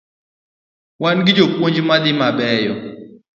Wan 1.01 1.17
gi 1.25 1.31
jopuonj 1.37 1.75
madhi 1.87 2.11
mabeyo 2.19 2.73